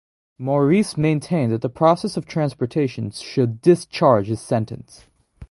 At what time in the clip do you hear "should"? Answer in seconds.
3.11-3.61